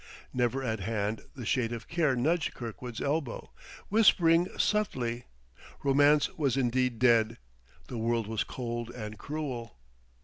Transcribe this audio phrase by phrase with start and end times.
[0.33, 3.51] Nearer at hand the Shade of Care nudged Kirkwood's elbow,
[3.89, 5.25] whispering subtly.
[5.83, 7.37] Romance was indeed dead;
[7.87, 9.77] the world was cold and cruel.